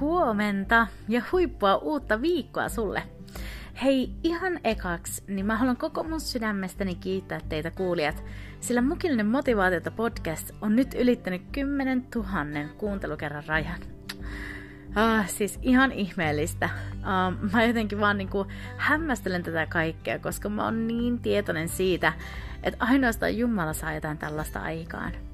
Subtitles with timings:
[0.00, 3.02] Huomenta ja huippua uutta viikkoa sulle!
[3.82, 8.24] Hei, ihan ekaksi, niin mä haluan koko mun sydämestäni kiittää teitä kuulijat,
[8.60, 12.28] sillä Mukillinen motivaatiota podcast on nyt ylittänyt 10 000
[12.78, 13.80] kuuntelukerran rajan.
[14.94, 16.68] Ah, siis ihan ihmeellistä.
[16.94, 22.12] Uh, mä jotenkin vaan niinku hämmästelen tätä kaikkea, koska mä oon niin tietoinen siitä,
[22.62, 25.27] että ainoastaan Jumala saa jotain tällaista aikaan.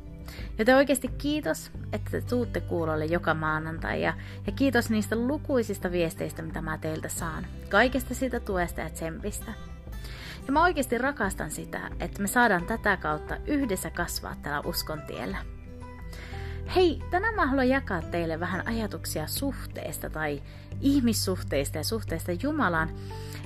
[0.59, 4.15] Joten oikeasti kiitos, että te tuutte kuulolle joka maanantai ja,
[4.47, 7.47] ja kiitos niistä lukuisista viesteistä, mitä mä teiltä saan.
[7.69, 9.53] Kaikesta siitä tuesta ja tsempistä.
[10.47, 15.37] Ja mä oikeasti rakastan sitä, että me saadaan tätä kautta yhdessä kasvaa tällä uskon tiellä.
[16.75, 20.43] Hei, tänään mä haluan jakaa teille vähän ajatuksia suhteesta tai
[20.81, 22.91] ihmissuhteista ja suhteesta Jumalaan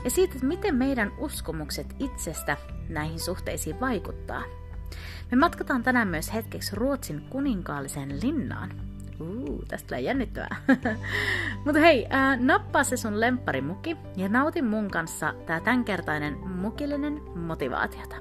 [0.05, 2.57] ja siitä, että miten meidän uskomukset itsestä
[2.89, 4.43] näihin suhteisiin vaikuttaa.
[5.31, 8.71] Me matkataan tänään myös hetkeksi Ruotsin kuninkaalliseen linnaan.
[9.21, 10.57] Uu, tästä tulee jännittävää.
[11.65, 18.17] Mutta hei, ää, nappaa se sun lempparimuki ja nautin mun kanssa tää tämänkertainen mukillinen motivaatiota.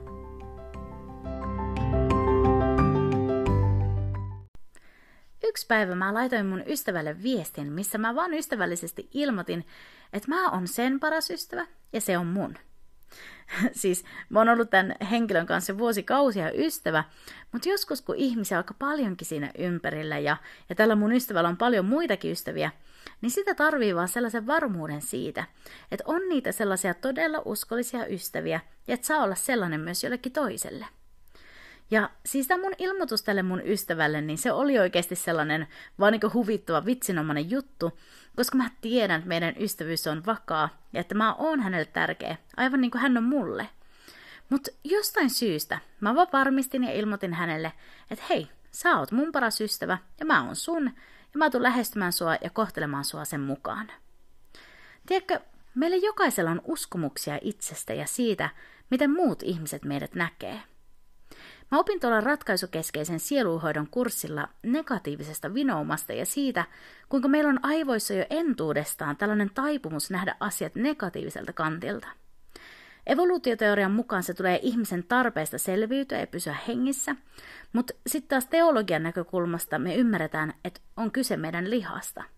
[5.43, 9.65] Yksi päivä mä laitoin mun ystävälle viestin, missä mä vaan ystävällisesti ilmoitin,
[10.13, 12.57] että mä oon sen paras ystävä ja se on mun.
[13.71, 17.03] siis mä oon ollut tämän henkilön kanssa vuosikausia ystävä,
[17.51, 20.37] mutta joskus kun ihmisiä aika paljonkin siinä ympärillä ja,
[20.69, 22.71] ja tällä mun ystävällä on paljon muitakin ystäviä,
[23.21, 25.43] niin sitä tarvii vaan sellaisen varmuuden siitä,
[25.91, 30.85] että on niitä sellaisia todella uskollisia ystäviä ja että saa olla sellainen myös jollekin toiselle.
[31.91, 35.67] Ja siis tämä mun ilmoitus tälle mun ystävälle, niin se oli oikeasti sellainen
[35.99, 37.99] vaan niin huvittava vitsinomainen juttu,
[38.35, 42.81] koska mä tiedän, että meidän ystävyys on vakaa ja että mä oon hänelle tärkeä, aivan
[42.81, 43.69] niin kuin hän on mulle.
[44.49, 47.73] Mutta jostain syystä mä vaan varmistin ja ilmoitin hänelle,
[48.11, 50.85] että hei, sä oot mun paras ystävä ja mä oon sun,
[51.33, 53.91] ja mä tuun lähestymään sua ja kohtelemaan sua sen mukaan.
[55.05, 55.39] Tiedätkö,
[55.75, 58.49] meillä jokaisella on uskomuksia itsestä ja siitä,
[58.89, 60.61] miten muut ihmiset meidät näkee–
[61.71, 66.65] Mä opin tuolla ratkaisukeskeisen sieluhoidon kurssilla negatiivisesta vinoumasta ja siitä,
[67.09, 72.07] kuinka meillä on aivoissa jo entuudestaan tällainen taipumus nähdä asiat negatiiviselta kantilta.
[73.07, 77.15] Evoluutioteorian mukaan se tulee ihmisen tarpeesta selviytyä ja pysyä hengissä,
[77.73, 82.23] mutta sitten taas teologian näkökulmasta me ymmärretään, että on kyse meidän lihasta–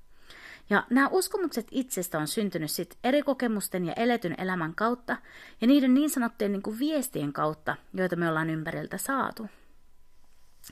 [0.70, 5.18] ja nämä uskomukset itsestä on syntynyt sit eri kokemusten ja eletyn elämän kautta
[5.62, 9.50] ja niiden niin sanottujen niin kuin viestien kautta, joita me ollaan ympäriltä saatu.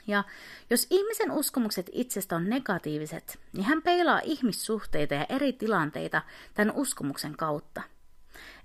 [0.07, 0.23] Ja
[0.69, 6.21] jos ihmisen uskomukset itsestä on negatiiviset, niin hän peilaa ihmissuhteita ja eri tilanteita
[6.53, 7.81] tämän uskomuksen kautta.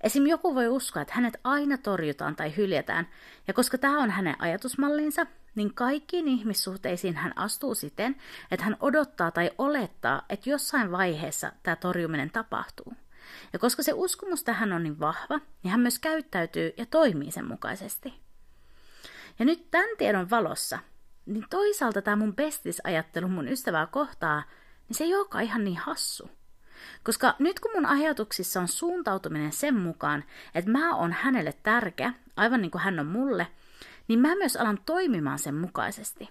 [0.02, 0.26] Esim.
[0.26, 3.08] joku voi uskoa, että hänet aina torjutaan tai hyljätään,
[3.48, 8.16] ja koska tämä on hänen ajatusmallinsa, niin kaikkiin ihmissuhteisiin hän astuu siten,
[8.50, 12.92] että hän odottaa tai olettaa, että jossain vaiheessa tämä torjuminen tapahtuu.
[13.52, 17.48] Ja koska se uskomus tähän on niin vahva, niin hän myös käyttäytyy ja toimii sen
[17.48, 18.14] mukaisesti.
[19.38, 20.78] Ja nyt tämän tiedon valossa,
[21.26, 24.42] niin toisaalta tämä mun bestisajattelu mun ystävää kohtaa,
[24.88, 26.30] niin se ei olekaan ihan niin hassu.
[27.04, 30.24] Koska nyt kun mun ajatuksissa on suuntautuminen sen mukaan,
[30.54, 33.46] että mä oon hänelle tärkeä, aivan niin kuin hän on mulle–
[34.12, 36.28] niin mä myös alan toimimaan sen mukaisesti.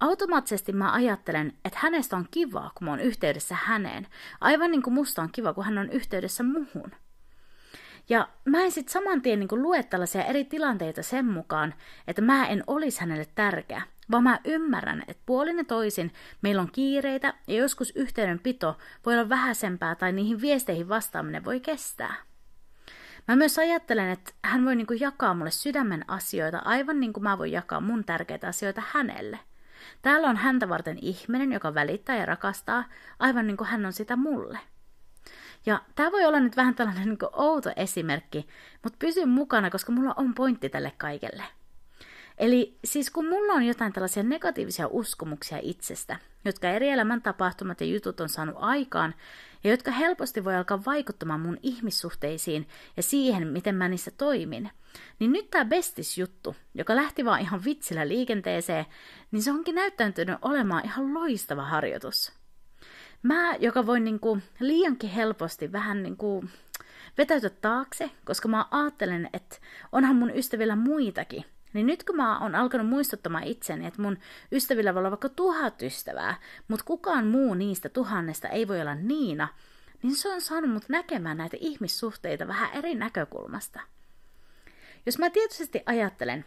[0.00, 4.06] Automaattisesti mä ajattelen, että hänestä on kivaa, kun mä oon yhteydessä häneen,
[4.40, 6.92] aivan niin kuin musta on kiva, kun hän on yhteydessä muhun.
[8.08, 11.74] Ja mä en sitten saman tien niin lue tällaisia eri tilanteita sen mukaan,
[12.06, 16.72] että mä en olisi hänelle tärkeä, vaan mä ymmärrän, että puolin ja toisin meillä on
[16.72, 22.27] kiireitä ja joskus yhteydenpito voi olla vähäisempää tai niihin viesteihin vastaaminen voi kestää.
[23.28, 27.38] Mä myös ajattelen, että hän voi niinku jakaa mulle sydämen asioita aivan niin kuin mä
[27.38, 29.38] voin jakaa mun tärkeitä asioita hänelle.
[30.02, 32.84] Täällä on häntä varten ihminen, joka välittää ja rakastaa,
[33.18, 34.58] aivan niin kuin hän on sitä mulle.
[35.66, 38.48] Ja tämä voi olla nyt vähän tällainen niin outo esimerkki,
[38.82, 41.44] mutta pysy mukana, koska mulla on pointti tälle kaikelle.
[42.38, 47.86] Eli siis kun mulla on jotain tällaisia negatiivisia uskomuksia itsestä, jotka eri elämän tapahtumat ja
[47.86, 49.14] jutut on saanut aikaan,
[49.64, 54.70] ja jotka helposti voi alkaa vaikuttamaan mun ihmissuhteisiin ja siihen, miten mä niissä toimin,
[55.18, 58.86] niin nyt tämä bestis-juttu, joka lähti vaan ihan vitsillä liikenteeseen,
[59.30, 62.32] niin se onkin näyttäytynyt olemaan ihan loistava harjoitus.
[63.22, 66.44] Mä, joka voin niinku liiankin helposti vähän niinku
[67.18, 69.56] vetäytyä taakse, koska mä ajattelen, että
[69.92, 71.44] onhan mun ystävillä muitakin.
[71.72, 74.18] Niin nyt kun mä oon alkanut muistuttamaan itseni, että mun
[74.52, 76.34] ystävillä voi olla vaikka tuhat ystävää,
[76.68, 79.48] mutta kukaan muu niistä tuhannesta ei voi olla Niina,
[80.02, 83.80] niin se on saanut mut näkemään näitä ihmissuhteita vähän eri näkökulmasta.
[85.06, 86.44] Jos mä tietysti ajattelen,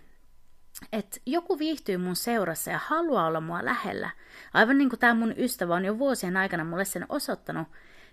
[0.94, 4.10] että joku viihtyy mun seurassa ja haluaa olla mua lähellä,
[4.54, 7.68] aivan niin kuin tämä mun ystävä on jo vuosien aikana mulle sen osoittanut,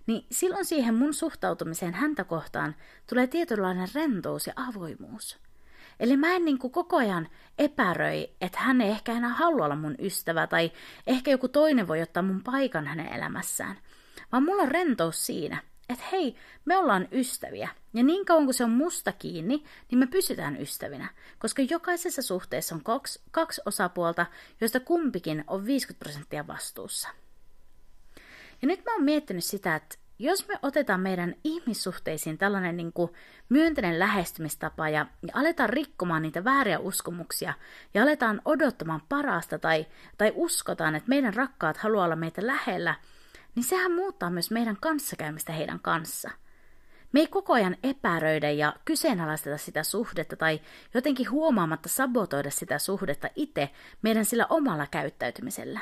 [0.07, 2.77] niin silloin siihen mun suhtautumiseen häntä kohtaan
[3.09, 5.48] tulee tietynlainen rentous ja avoimuus.
[6.01, 7.29] Eli mä en niin kuin koko ajan
[7.59, 10.73] epäröi, että hän ei ehkä enää halua olla mun ystävä tai
[11.07, 13.79] ehkä joku toinen voi ottaa mun paikan hänen elämässään.
[14.33, 17.69] Vaan mulla on rentous siinä, että hei, me ollaan ystäviä.
[17.95, 21.09] Ja niin kauan kuin se on musta kiinni, niin me pysytään ystävinä.
[21.39, 24.27] Koska jokaisessa suhteessa on kaksi, kaksi osapuolta,
[24.61, 27.09] joista kumpikin on 50 prosenttia vastuussa.
[28.63, 33.13] Ja nyt mä oon miettinyt sitä, että jos me otetaan meidän ihmissuhteisiin tällainen niin kuin
[33.49, 37.55] myönteinen lähestymistapa ja, ja aletaan rikkomaan niitä vääriä uskomuksia
[37.95, 39.87] ja aletaan odottamaan parasta tai,
[40.19, 42.95] tai uskotaan, että meidän rakkaat haluaa olla meitä lähellä,
[43.55, 46.31] niin sehän muuttaa myös meidän kanssakäymistä heidän kanssa.
[47.13, 50.61] Me ei koko ajan epäröidä ja kyseenalaisteta sitä suhdetta tai
[50.95, 53.71] jotenkin huomaamatta sabotoida sitä suhdetta itse
[54.03, 55.81] meidän sillä omalla käyttäytymisellä.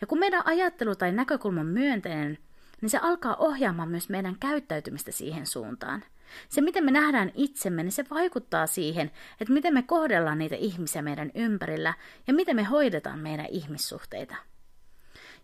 [0.00, 2.38] Ja kun meidän ajattelu tai näkökulma on myönteinen,
[2.80, 6.04] niin se alkaa ohjaamaan myös meidän käyttäytymistä siihen suuntaan.
[6.48, 11.02] Se, miten me nähdään itsemme, niin se vaikuttaa siihen, että miten me kohdellaan niitä ihmisiä
[11.02, 11.94] meidän ympärillä
[12.26, 14.36] ja miten me hoidetaan meidän ihmissuhteita.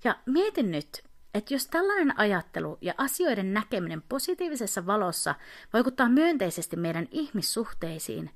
[0.05, 1.03] Ja mietin nyt,
[1.35, 5.35] että jos tällainen ajattelu ja asioiden näkeminen positiivisessa valossa
[5.73, 8.31] vaikuttaa myönteisesti meidän ihmissuhteisiin,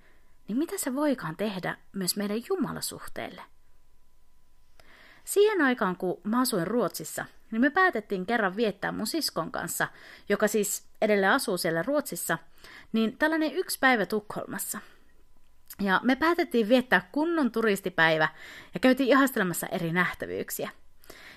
[0.49, 3.43] niin mitä se voikaan tehdä myös meidän jumalasuhteille?
[5.25, 9.89] Siihen aikaan, kun mä asuin Ruotsissa, niin me päätettiin kerran viettää mun siskon kanssa,
[10.29, 12.39] joka siis edelleen asuu siellä Ruotsissa,
[12.93, 14.79] niin tällainen yksi päivä Tukholmassa.
[15.81, 18.29] Ja me päätettiin viettää kunnon turistipäivä
[18.75, 20.71] ja käytiin ihastelemassa eri nähtävyyksiä.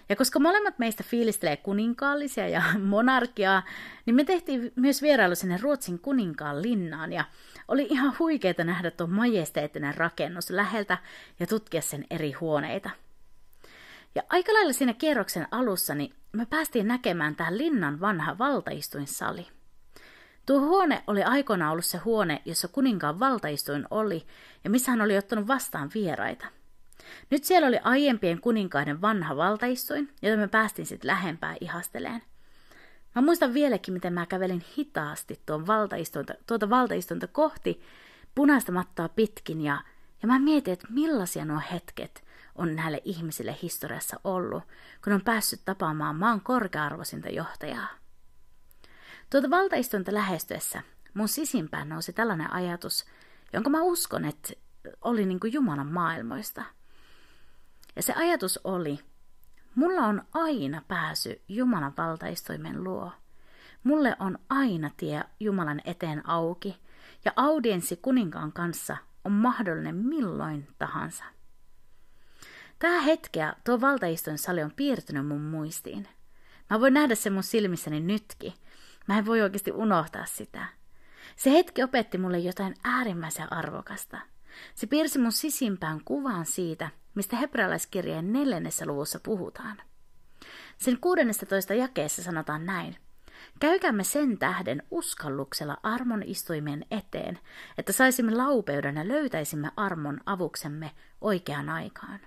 [0.10, 3.64] Ja koska molemmat meistä fiilistelee kuninkaallisia ja monarkiaa,
[4.06, 7.24] niin me tehtiin myös vierailu sinne Ruotsin kuninkaan linnaan ja
[7.68, 10.98] oli ihan huikeeta nähdä tuo majesteettinen rakennus läheltä
[11.40, 12.90] ja tutkia sen eri huoneita–
[14.16, 19.48] ja aika lailla siinä kierroksen alussa niin me päästiin näkemään tähän linnan vanha valtaistuinsali.
[20.46, 24.26] Tuo huone oli aikoinaan ollut se huone, jossa kuninkaan valtaistuin oli
[24.64, 26.46] ja missä hän oli ottanut vastaan vieraita.
[27.30, 32.22] Nyt siellä oli aiempien kuninkaiden vanha valtaistuin, jota me päästiin sitten lähempää ihasteleen.
[33.16, 37.82] Mä muistan vieläkin, miten mä kävelin hitaasti tuon valtaistuinta, tuota valtaistuinta kohti
[38.36, 39.82] punaista mattoa pitkin ja,
[40.22, 42.24] ja mä mietin, että millaisia nuo hetket,
[42.60, 44.64] on näille ihmisille historiassa ollut,
[45.04, 47.88] kun on päässyt tapaamaan maan korkea-arvoisinta johtajaa.
[49.30, 50.82] Tuota valtaistunta lähestyessä
[51.14, 53.06] mun sisimpään nousi tällainen ajatus,
[53.54, 54.54] jonka mä uskon, että
[55.02, 56.64] oli niin kuin Jumalan maailmoista.
[57.96, 59.00] Ja se ajatus oli,
[59.76, 63.12] mulla on aina pääsy Jumalan valtaistoimen luo.
[63.84, 66.82] Mulle on aina tie Jumalan eteen auki,
[67.26, 71.24] ja audienssi kuninkaan kanssa on mahdollinen milloin tahansa.
[72.80, 76.08] Tää hetkeä tuo valtaistuin sali on piirtynyt mun muistiin.
[76.70, 78.54] Mä voin nähdä sen mun silmissäni nytkin.
[79.08, 80.66] Mä en voi oikeasti unohtaa sitä.
[81.36, 84.18] Se hetki opetti mulle jotain äärimmäisen arvokasta.
[84.76, 89.78] Se piirsi mun sisimpään kuvan siitä, mistä hebrealaiskirjeen neljännessä luvussa puhutaan.
[90.78, 92.96] Sen 16 jakeessa sanotaan näin.
[93.60, 97.40] Käykäämme sen tähden uskalluksella armon istuimen eteen,
[97.78, 102.20] että saisimme laupeuden ja löytäisimme armon avuksemme oikeaan aikaan.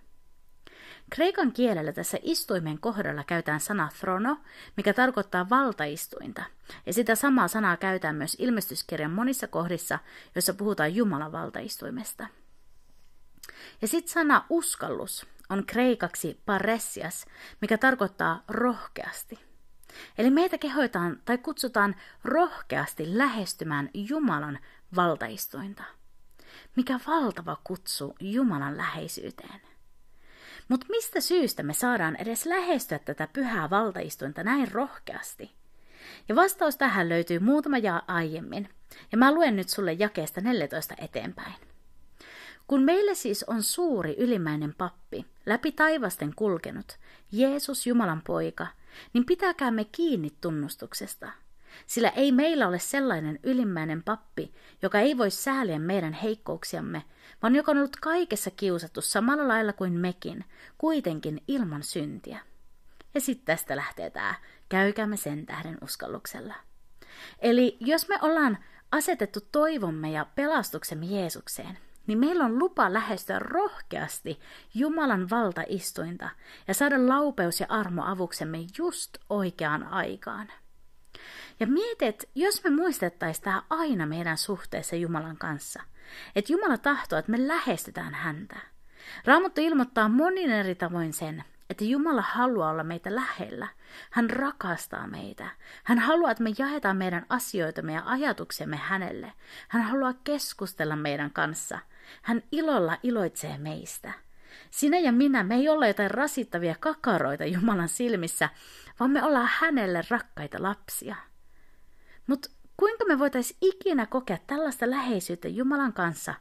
[1.11, 4.37] Kreikan kielellä tässä istuimen kohdalla käytetään sana throno,
[4.77, 6.43] mikä tarkoittaa valtaistuinta,
[6.87, 9.99] ja sitä samaa sanaa käytetään myös ilmestyskirjan monissa kohdissa,
[10.35, 12.27] joissa puhutaan Jumalan valtaistuimesta.
[13.83, 17.27] Ja sitten sana uskallus on kreikaksi paressias,
[17.61, 19.39] mikä tarkoittaa rohkeasti.
[20.19, 21.95] Eli meitä kehoitaan tai kutsutaan
[22.25, 24.59] rohkeasti lähestymään Jumalan
[24.97, 25.85] valtaistuinta.
[26.77, 29.72] Mikä valtava kutsu Jumalan läheisyyteen.
[30.73, 35.52] Mutta mistä syystä me saadaan edes lähestyä tätä pyhää valtaistuinta näin rohkeasti?
[36.29, 38.69] Ja vastaus tähän löytyy muutama jaa aiemmin,
[39.12, 41.55] ja mä luen nyt sulle jakeesta 14 eteenpäin.
[42.67, 46.99] Kun meille siis on suuri ylimmäinen pappi, läpi taivasten kulkenut,
[47.33, 48.67] Jeesus Jumalan poika,
[49.12, 51.33] niin pitäkäämme kiinni tunnustuksesta–
[51.87, 57.02] sillä ei meillä ole sellainen ylimmäinen pappi, joka ei voi sääliä meidän heikkouksiamme,
[57.43, 60.45] vaan joka on ollut kaikessa kiusattu samalla lailla kuin mekin,
[60.79, 62.38] kuitenkin ilman syntiä.
[63.14, 64.35] Ja sitten tästä lähtee tämä,
[64.69, 66.55] käykäämme sen tähden uskalluksella.
[67.38, 68.59] Eli jos me ollaan
[68.93, 74.41] asetettu toivomme ja pelastuksemme Jeesukseen, niin meillä on lupa lähestyä rohkeasti
[74.75, 76.31] Jumalan valtaistuinta
[76.69, 80.49] ja saada laupeus ja armo avuksemme just oikeaan aikaan.
[81.61, 85.83] Ja mietit, jos me muistettaisiin tämä aina meidän suhteessa Jumalan kanssa,
[86.37, 88.57] että Jumala tahtoo, että me lähestytään häntä.
[89.25, 93.69] Raamattu ilmoittaa monin eri tavoin sen, että Jumala haluaa olla meitä lähellä.
[94.11, 95.47] Hän rakastaa meitä.
[95.85, 99.33] Hän haluaa, että me jaetaan meidän asioitamme ja ajatuksemme hänelle.
[99.69, 101.79] Hän haluaa keskustella meidän kanssa.
[102.23, 104.13] Hän ilolla iloitsee meistä.
[104.71, 108.49] Sinä ja minä, me ei olla jotain rasittavia kakaroita Jumalan silmissä,
[109.01, 111.17] vaan me ollaan hänelle rakkaita lapsia.
[112.26, 116.35] Mutta kuinka me voitaisiin ikinä kokea tällaista läheisyyttä Jumalan kanssa,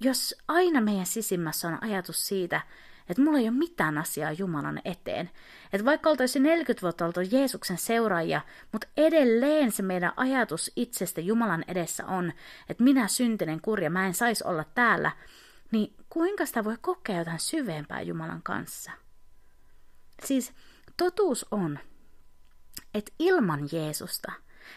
[0.00, 2.60] jos aina meidän sisimmässä on ajatus siitä,
[3.08, 5.30] että mulla ei ole mitään asiaa Jumalan eteen.
[5.72, 8.40] Että vaikka oltaisiin 40 vuotta oltu Jeesuksen seuraajia,
[8.72, 12.32] mutta edelleen se meidän ajatus itsestä Jumalan edessä on,
[12.68, 15.10] että minä syntinen kurja, mä en saisi olla täällä,
[15.70, 18.90] niin kuinka sitä voi kokea jotain syvempää Jumalan kanssa?
[20.24, 20.52] Siis
[20.96, 21.78] totuus on,
[22.94, 24.32] että ilman Jeesusta,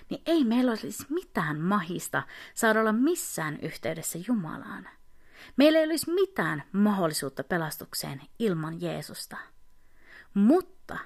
[0.10, 4.90] niin ei meillä olisi mitään mahista saada olla missään yhteydessä Jumalaan.
[5.58, 9.38] Meillä ei olisi mitään mahdollisuutta pelastukseen ilman Jeesusta.
[10.34, 10.98] Mutta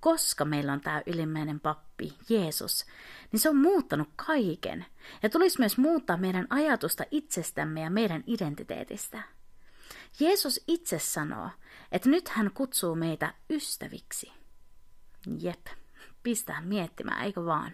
[0.00, 2.86] koska meillä on tämä ylimmäinen pappi, Jeesus,
[3.32, 4.86] niin se on muuttanut kaiken
[5.22, 9.22] ja tulisi myös muuttaa meidän ajatusta itsestämme ja meidän identiteetistä.
[10.20, 11.50] Jeesus itse sanoo,
[11.92, 14.32] että nyt hän kutsuu meitä ystäviksi.
[15.40, 15.66] Jep,
[16.22, 17.72] pistää miettimään, eikö vaan?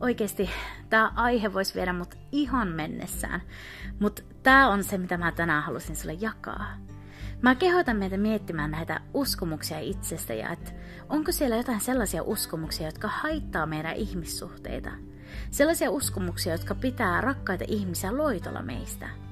[0.00, 0.50] Oikeasti
[0.88, 3.42] tämä aihe voisi viedä mut ihan mennessään,
[3.98, 6.66] mutta tämä on se, mitä mä tänään halusin sulle jakaa.
[7.42, 10.72] Mä kehotan meitä miettimään näitä uskomuksia itsestä ja että
[11.08, 14.90] onko siellä jotain sellaisia uskomuksia, jotka haittaa meidän ihmissuhteita.
[15.50, 19.08] Sellaisia uskomuksia, jotka pitää rakkaita ihmisiä loitolla meistä–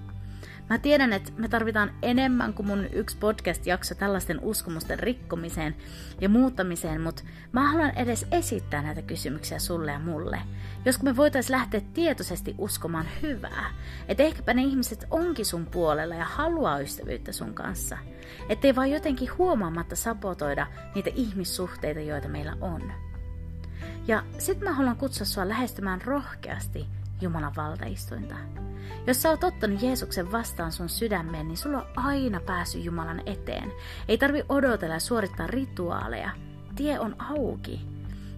[0.70, 5.76] Mä tiedän, että me tarvitaan enemmän kuin mun yksi podcast-jakso tällaisten uskomusten rikkomiseen
[6.20, 7.22] ja muuttamiseen, mutta
[7.52, 10.40] mä haluan edes esittää näitä kysymyksiä sulle ja mulle.
[10.84, 13.70] Josko me voitais lähteä tietoisesti uskomaan hyvää,
[14.08, 17.98] että ehkäpä ne ihmiset onkin sun puolella ja haluaa ystävyyttä sun kanssa.
[18.48, 22.92] Ettei vaan jotenkin huomaamatta sabotoida niitä ihmissuhteita, joita meillä on.
[24.08, 26.86] Ja sit mä haluan kutsua sua lähestymään rohkeasti
[27.20, 28.34] Jumalan valtaistuinta.
[29.06, 33.72] Jos sä oot ottanut Jeesuksen vastaan sun sydämeen, niin sulla on aina pääsy Jumalan eteen.
[34.08, 36.30] Ei tarvi odotella ja suorittaa rituaaleja.
[36.76, 37.80] Tie on auki.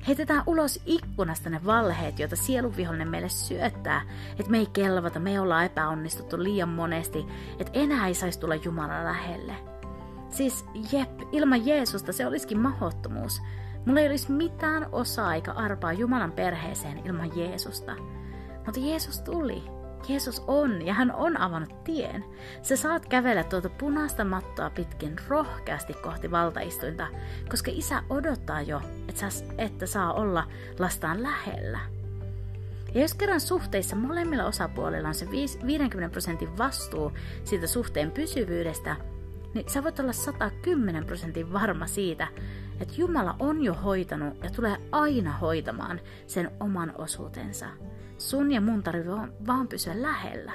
[0.07, 4.03] Heitetään ulos ikkunasta ne valheet, joita sieluvihollinen meille syöttää,
[4.39, 7.27] että me ei kelvata, me ei olla epäonnistuttu liian monesti,
[7.59, 9.55] että enää ei saisi tulla Jumalan lähelle.
[10.31, 13.43] Siis jep, ilman Jeesusta se olisikin mahottomuus.
[13.87, 17.97] Mulla ei olisi mitään osaa eikä arpaa Jumalan perheeseen ilman Jeesusta.
[18.67, 19.62] Mutta Jeesus tuli.
[20.09, 22.25] Jeesus on ja hän on avannut tien.
[22.62, 27.07] Sä saat kävellä tuota punaista mattoa pitkin rohkeasti kohti valtaistuinta,
[27.50, 30.47] koska isä odottaa jo, että, sä, että saa olla
[30.79, 31.79] lastaan lähellä.
[32.95, 37.12] Ja jos kerran suhteissa molemmilla osapuolilla on se 50 prosentin vastuu
[37.45, 38.97] siitä suhteen pysyvyydestä,
[39.55, 42.29] niin sä voit olla 110 prosentin varma siitä,
[42.81, 47.67] että Jumala on jo hoitanut ja tulee aina hoitamaan sen oman osuutensa.
[48.21, 49.12] Sun ja mun tarvii
[49.47, 50.53] vaan pysyä lähellä.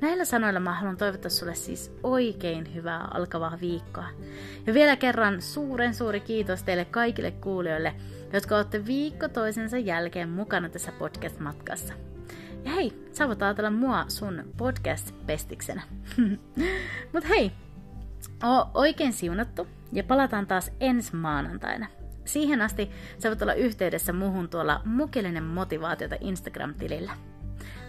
[0.00, 4.08] Näillä sanoilla mä haluan toivottaa sulle siis oikein hyvää alkavaa viikkoa.
[4.66, 7.94] Ja vielä kerran suuren suuri kiitos teille kaikille kuulijoille,
[8.32, 11.94] jotka olette viikko toisensa jälkeen mukana tässä podcast-matkassa.
[12.64, 15.82] Ja hei, sä voit ajatella mua sun podcast-pestiksenä.
[17.12, 17.52] Mut hei,
[18.42, 21.86] oo oikein siunattu ja palataan taas ensi maanantaina.
[22.24, 27.12] Siihen asti sä voit olla yhteydessä muuhun tuolla Mukellinen motivaatiota Instagram-tilillä.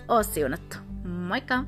[0.08, 0.78] Oo siunattu.
[1.04, 1.64] Moikka!